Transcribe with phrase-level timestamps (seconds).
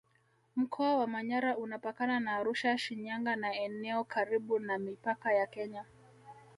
[0.55, 5.85] Mkoa wa Manyara unapakana na Arusha Shinyanga na eneo karibu na mipaka ya Kenya